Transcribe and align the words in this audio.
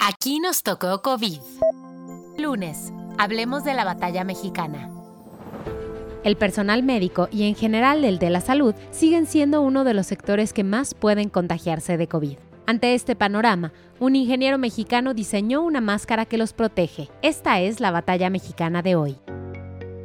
Aquí 0.00 0.38
nos 0.38 0.62
tocó 0.62 1.02
COVID. 1.02 1.40
Lunes, 2.38 2.92
hablemos 3.18 3.64
de 3.64 3.74
la 3.74 3.84
batalla 3.84 4.22
mexicana. 4.22 4.90
El 6.24 6.36
personal 6.36 6.82
médico 6.82 7.28
y 7.32 7.44
en 7.48 7.54
general 7.54 8.04
el 8.04 8.18
de 8.18 8.30
la 8.30 8.40
salud 8.40 8.74
siguen 8.90 9.26
siendo 9.26 9.60
uno 9.60 9.84
de 9.84 9.94
los 9.94 10.06
sectores 10.06 10.52
que 10.52 10.64
más 10.64 10.94
pueden 10.94 11.28
contagiarse 11.28 11.96
de 11.96 12.06
COVID. 12.06 12.38
Ante 12.66 12.94
este 12.94 13.16
panorama, 13.16 13.72
un 13.98 14.14
ingeniero 14.14 14.58
mexicano 14.58 15.14
diseñó 15.14 15.62
una 15.62 15.80
máscara 15.80 16.26
que 16.26 16.38
los 16.38 16.52
protege. 16.52 17.08
Esta 17.22 17.60
es 17.60 17.80
la 17.80 17.90
batalla 17.90 18.30
mexicana 18.30 18.82
de 18.82 18.94
hoy. 18.94 19.16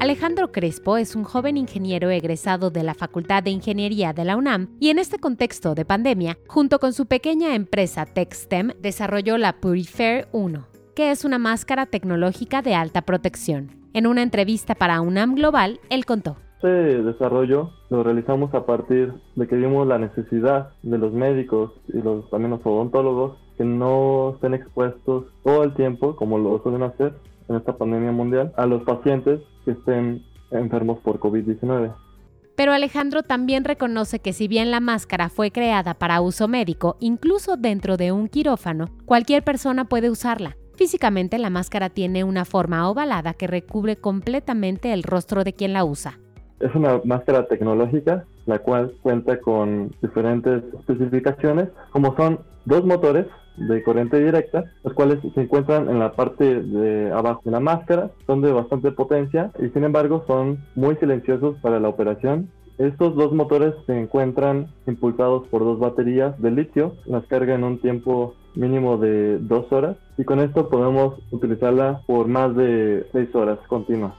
Alejandro 0.04 0.52
Crespo 0.52 0.98
es 0.98 1.16
un 1.16 1.24
joven 1.24 1.56
ingeniero 1.56 2.10
egresado 2.10 2.70
de 2.72 2.84
la 2.84 2.94
Facultad 2.94 3.42
de 3.42 3.52
Ingeniería 3.52 4.12
de 4.12 4.26
la 4.26 4.36
UNAM 4.36 4.68
y 4.78 4.90
en 4.90 5.00
este 5.00 5.18
contexto 5.18 5.76
de 5.76 5.86
pandemia, 5.86 6.38
junto 6.46 6.80
con 6.80 6.92
su 6.92 7.06
pequeña 7.06 7.56
empresa 7.56 8.06
TechStem, 8.06 8.72
desarrolló 8.82 9.38
la 9.38 9.62
Purifair 9.62 10.28
1, 10.34 10.68
que 10.94 11.12
es 11.12 11.24
una 11.24 11.40
máscara 11.40 11.86
tecnológica 11.86 12.62
de 12.62 12.76
alta 12.76 13.04
protección. 13.04 13.72
En 13.94 14.06
una 14.06 14.24
entrevista 14.24 14.76
para 14.76 15.00
UNAM 15.00 15.36
Global, 15.36 15.80
él 15.90 16.06
contó. 16.06 16.36
Este 16.56 17.02
desarrollo 17.02 17.72
lo 17.90 18.04
realizamos 18.04 18.54
a 18.54 18.66
partir 18.66 19.14
de 19.38 19.48
que 19.48 19.56
vimos 19.56 19.88
la 19.88 20.00
necesidad 20.00 20.72
de 20.82 20.98
los 20.98 21.14
médicos 21.14 21.72
y 21.88 22.02
los, 22.02 22.30
también 22.30 22.52
los 22.52 22.66
odontólogos 22.66 23.38
que 23.58 23.64
no 23.64 24.32
estén 24.36 24.54
expuestos 24.54 25.28
todo 25.46 25.64
el 25.64 25.74
tiempo, 25.76 26.18
como 26.18 26.40
lo 26.40 26.62
suelen 26.62 26.84
hacer, 26.84 27.14
en 27.48 27.56
esta 27.56 27.78
pandemia 27.78 28.12
mundial 28.12 28.54
a 28.58 28.66
los 28.66 28.84
pacientes 28.84 29.42
que 29.66 29.72
estén 29.72 30.24
enfermos 30.52 31.00
por 31.00 31.20
COVID-19. 31.20 31.94
Pero 32.56 32.72
Alejandro 32.72 33.24
también 33.24 33.64
reconoce 33.64 34.20
que 34.20 34.32
si 34.32 34.48
bien 34.48 34.70
la 34.70 34.80
máscara 34.80 35.30
fue 35.30 35.52
creada 35.52 35.96
para 35.96 36.22
uso 36.22 36.48
médico, 36.48 36.98
incluso 37.00 37.58
dentro 37.58 37.98
de 37.98 38.12
un 38.12 38.28
quirófano, 38.28 38.90
cualquier 39.06 39.44
persona 39.44 39.86
puede 39.86 40.12
usarla. 40.12 40.56
Físicamente 40.76 41.40
la 41.40 41.50
máscara 41.50 41.90
tiene 41.90 42.24
una 42.24 42.46
forma 42.46 42.88
ovalada 42.90 43.34
que 43.34 43.48
recubre 43.48 43.96
completamente 43.96 44.94
el 44.94 45.04
rostro 45.04 45.44
de 45.44 45.54
quien 45.54 45.74
la 45.74 45.84
usa. 45.84 46.20
Es 46.60 46.74
una 46.76 47.02
máscara 47.04 47.48
tecnológica, 47.48 48.26
la 48.46 48.60
cual 48.60 48.94
cuenta 49.02 49.40
con 49.40 49.92
diferentes 50.02 50.64
especificaciones, 50.80 51.70
como 51.92 52.16
son 52.16 52.40
dos 52.66 52.86
motores 52.86 53.26
de 53.58 53.84
corriente 53.84 54.24
directa, 54.24 54.66
los 54.84 54.94
cuales 54.94 55.20
se 55.34 55.42
encuentran 55.42 55.90
en 55.90 56.00
la 56.00 56.14
parte 56.14 56.62
de 56.62 57.12
abajo 57.12 57.42
de 57.46 57.52
la 57.52 57.60
máscara, 57.60 58.12
son 58.26 58.42
de 58.42 58.52
bastante 58.52 58.92
potencia 58.92 59.52
y 59.60 59.70
sin 59.70 59.84
embargo 59.84 60.24
son 60.28 60.60
muy 60.76 60.96
silenciosos 60.98 61.56
para 61.62 61.80
la 61.80 61.90
operación. 61.90 62.50
Estos 62.78 63.16
dos 63.16 63.32
motores 63.34 63.74
se 63.86 64.00
encuentran 64.00 64.68
impulsados 64.88 65.48
por 65.50 65.64
dos 65.64 65.80
baterías 65.80 66.40
de 66.42 66.52
litio, 66.52 66.96
las 67.06 67.26
carga 67.28 67.54
en 67.54 67.64
un 67.64 67.80
tiempo 67.80 68.36
mínimo 68.56 68.98
de 68.98 69.38
dos 69.40 69.72
horas 69.72 69.98
y 70.18 70.24
con 70.24 70.40
esto 70.40 70.70
podemos 70.70 71.16
utilizarla 71.32 72.02
por 72.08 72.28
más 72.28 72.56
de 72.56 73.06
seis 73.12 73.34
horas 73.36 73.60
continuas. 73.68 74.14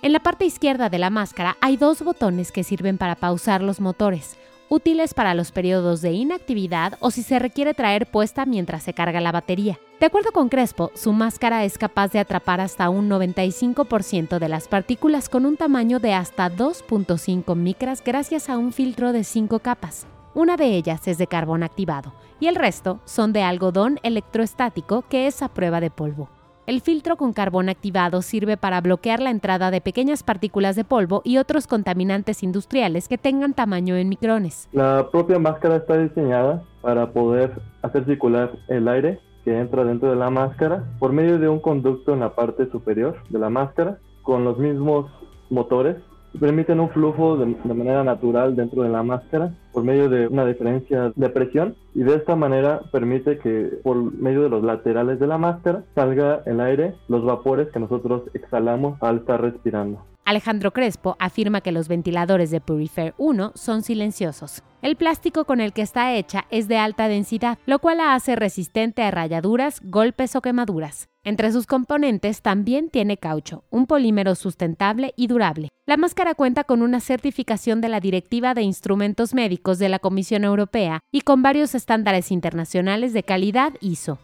En 0.00 0.12
la 0.12 0.20
parte 0.20 0.44
izquierda 0.44 0.88
de 0.88 0.98
la 0.98 1.10
máscara 1.10 1.56
hay 1.60 1.76
dos 1.76 2.02
botones 2.02 2.52
que 2.52 2.62
sirven 2.62 2.98
para 2.98 3.16
pausar 3.16 3.62
los 3.62 3.80
motores 3.80 4.38
útiles 4.68 5.14
para 5.14 5.34
los 5.34 5.52
periodos 5.52 6.00
de 6.00 6.12
inactividad 6.12 6.98
o 7.00 7.10
si 7.10 7.22
se 7.22 7.38
requiere 7.38 7.74
traer 7.74 8.10
puesta 8.10 8.46
mientras 8.46 8.82
se 8.82 8.94
carga 8.94 9.20
la 9.20 9.32
batería. 9.32 9.78
De 10.00 10.06
acuerdo 10.06 10.32
con 10.32 10.48
Crespo, 10.48 10.92
su 10.94 11.12
máscara 11.12 11.64
es 11.64 11.76
capaz 11.76 12.12
de 12.12 12.20
atrapar 12.20 12.60
hasta 12.60 12.88
un 12.88 13.08
95% 13.08 14.38
de 14.38 14.48
las 14.48 14.68
partículas 14.68 15.28
con 15.28 15.44
un 15.44 15.56
tamaño 15.56 15.98
de 15.98 16.14
hasta 16.14 16.50
2.5 16.50 17.56
micras 17.56 18.02
gracias 18.04 18.48
a 18.48 18.58
un 18.58 18.72
filtro 18.72 19.12
de 19.12 19.24
5 19.24 19.58
capas. 19.58 20.06
Una 20.34 20.56
de 20.56 20.76
ellas 20.76 21.08
es 21.08 21.18
de 21.18 21.26
carbón 21.26 21.62
activado 21.62 22.12
y 22.38 22.46
el 22.46 22.54
resto 22.54 23.00
son 23.04 23.32
de 23.32 23.42
algodón 23.42 23.98
electroestático 24.02 25.02
que 25.08 25.26
es 25.26 25.42
a 25.42 25.48
prueba 25.48 25.80
de 25.80 25.90
polvo. 25.90 26.28
El 26.68 26.82
filtro 26.82 27.16
con 27.16 27.32
carbón 27.32 27.70
activado 27.70 28.20
sirve 28.20 28.58
para 28.58 28.82
bloquear 28.82 29.20
la 29.20 29.30
entrada 29.30 29.70
de 29.70 29.80
pequeñas 29.80 30.22
partículas 30.22 30.76
de 30.76 30.84
polvo 30.84 31.22
y 31.24 31.38
otros 31.38 31.66
contaminantes 31.66 32.42
industriales 32.42 33.08
que 33.08 33.16
tengan 33.16 33.54
tamaño 33.54 33.96
en 33.96 34.10
micrones. 34.10 34.68
La 34.72 35.08
propia 35.10 35.38
máscara 35.38 35.76
está 35.76 35.96
diseñada 35.96 36.62
para 36.82 37.10
poder 37.10 37.58
hacer 37.80 38.04
circular 38.04 38.52
el 38.68 38.86
aire 38.86 39.18
que 39.46 39.58
entra 39.58 39.82
dentro 39.82 40.10
de 40.10 40.16
la 40.16 40.28
máscara 40.28 40.84
por 40.98 41.14
medio 41.14 41.38
de 41.38 41.48
un 41.48 41.58
conducto 41.58 42.12
en 42.12 42.20
la 42.20 42.34
parte 42.34 42.70
superior 42.70 43.16
de 43.30 43.38
la 43.38 43.48
máscara 43.48 43.96
con 44.20 44.44
los 44.44 44.58
mismos 44.58 45.10
motores 45.48 45.96
permiten 46.38 46.80
un 46.80 46.90
flujo 46.90 47.36
de, 47.36 47.46
manera 47.74 48.04
natural 48.04 48.56
dentro 48.56 48.82
de 48.82 48.88
la 48.88 49.02
máscara 49.02 49.52
por 49.72 49.84
medio 49.84 50.08
de 50.08 50.26
una 50.26 50.44
diferencia 50.44 51.12
de 51.14 51.28
presión 51.30 51.76
y 51.94 52.02
de 52.02 52.14
esta 52.16 52.36
manera 52.36 52.80
permite 52.92 53.38
que 53.38 53.78
por 53.82 53.96
medio 53.96 54.42
de 54.42 54.50
los 54.50 54.62
laterales 54.62 55.18
de 55.18 55.26
la 55.26 55.38
máscara 55.38 55.84
salga 55.94 56.42
el 56.46 56.60
aire, 56.60 56.94
los 57.08 57.24
vapores 57.24 57.68
que 57.68 57.80
nosotros 57.80 58.22
exhalamos 58.34 59.00
al 59.02 59.18
estar 59.18 59.40
respirando. 59.40 60.02
Alejandro 60.28 60.74
Crespo 60.74 61.16
afirma 61.18 61.62
que 61.62 61.72
los 61.72 61.88
ventiladores 61.88 62.50
de 62.50 62.60
Purifair 62.60 63.14
1 63.16 63.52
son 63.54 63.82
silenciosos. 63.82 64.62
El 64.82 64.94
plástico 64.94 65.46
con 65.46 65.58
el 65.58 65.72
que 65.72 65.80
está 65.80 66.12
hecha 66.12 66.44
es 66.50 66.68
de 66.68 66.76
alta 66.76 67.08
densidad, 67.08 67.56
lo 67.64 67.78
cual 67.78 67.96
la 67.96 68.14
hace 68.14 68.36
resistente 68.36 69.00
a 69.00 69.10
rayaduras, 69.10 69.80
golpes 69.82 70.36
o 70.36 70.42
quemaduras. 70.42 71.08
Entre 71.24 71.50
sus 71.50 71.64
componentes 71.64 72.42
también 72.42 72.90
tiene 72.90 73.16
caucho, 73.16 73.64
un 73.70 73.86
polímero 73.86 74.34
sustentable 74.34 75.14
y 75.16 75.28
durable. 75.28 75.70
La 75.86 75.96
máscara 75.96 76.34
cuenta 76.34 76.64
con 76.64 76.82
una 76.82 77.00
certificación 77.00 77.80
de 77.80 77.88
la 77.88 78.00
Directiva 78.00 78.52
de 78.52 78.60
Instrumentos 78.60 79.32
Médicos 79.32 79.78
de 79.78 79.88
la 79.88 79.98
Comisión 79.98 80.44
Europea 80.44 81.00
y 81.10 81.22
con 81.22 81.42
varios 81.42 81.74
estándares 81.74 82.30
internacionales 82.30 83.14
de 83.14 83.22
calidad 83.22 83.72
ISO. 83.80 84.18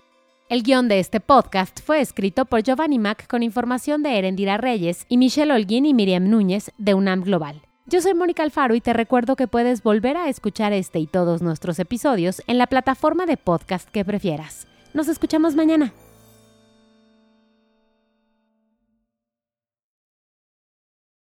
El 0.50 0.62
guion 0.62 0.88
de 0.88 1.00
este 1.00 1.21
podcast 1.21 1.81
fue 1.82 2.03
escrito 2.03 2.44
por 2.44 2.62
Giovanni 2.62 2.99
Mac 2.99 3.27
con 3.28 3.43
información 3.43 4.03
de 4.03 4.19
Erendira 4.19 4.59
Reyes 4.59 5.06
y 5.09 5.16
Michelle 5.16 5.55
Holguín 5.55 5.87
y 5.87 5.94
Miriam 5.94 6.28
Núñez 6.28 6.71
de 6.77 6.93
UNAM 6.93 7.22
Global. 7.22 7.62
Yo 7.87 8.03
soy 8.03 8.12
Mónica 8.12 8.43
Alfaro 8.43 8.75
y 8.75 8.82
te 8.82 8.93
recuerdo 8.93 9.37
que 9.37 9.49
puedes 9.49 9.82
volver 9.82 10.19
a 10.19 10.28
escuchar 10.28 10.75
este 10.75 10.99
y 10.99 11.06
todos 11.06 11.41
nuestros 11.41 11.78
episodios 11.78 12.43
en 12.47 12.59
la 12.59 12.66
plataforma 12.66 13.25
de 13.25 13.38
podcast 13.38 13.88
que 13.88 14.05
prefieras. 14.05 14.66
Nos 14.93 15.09
escuchamos 15.09 15.55
mañana. 15.55 15.94